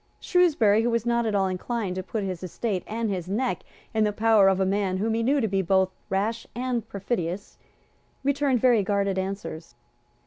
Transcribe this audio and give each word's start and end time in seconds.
Shrewsbury, 0.19 0.81
who 0.81 0.89
was 0.89 1.05
not 1.05 1.27
at 1.27 1.35
all 1.35 1.45
inclined 1.45 1.93
to 1.95 2.01
put 2.01 2.23
his 2.23 2.41
estate 2.41 2.83
and 2.87 3.07
his 3.07 3.29
neck 3.29 3.59
in 3.93 4.03
the 4.03 4.11
power 4.11 4.47
of 4.47 4.59
a 4.59 4.65
man 4.65 4.97
whom 4.97 5.13
he 5.13 5.21
knew 5.21 5.39
to 5.39 5.47
be 5.47 5.61
both 5.61 5.91
rash 6.09 6.47
and 6.55 6.89
perfidious, 6.89 7.59
returned 8.23 8.59
very 8.59 8.81
guarded 8.81 9.19
answers. 9.19 9.75